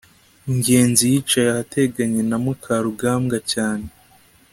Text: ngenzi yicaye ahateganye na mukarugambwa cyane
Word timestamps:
ngenzi 0.55 1.03
yicaye 1.11 1.47
ahateganye 1.53 2.21
na 2.29 2.37
mukarugambwa 2.43 3.37
cyane 3.51 3.87